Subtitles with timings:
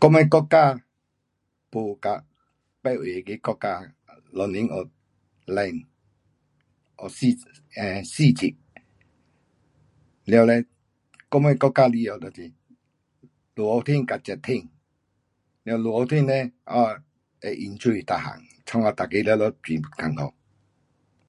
[0.00, 0.56] 我们国家
[1.72, 2.24] 没跟
[2.82, 3.94] 别位那个国家
[4.36, 4.76] 一年有
[5.56, 5.84] 冷，
[7.00, 7.18] 有四，
[7.76, 8.56] 呃，四季，
[10.24, 10.52] 了嘞
[11.30, 12.40] 我们国家里下就是
[13.56, 14.66] 落雨天跟热天。
[15.64, 16.32] 了落雨天嘞
[16.72, 16.74] 会
[17.60, 20.34] 淹水每样，弄到每个全部很困苦。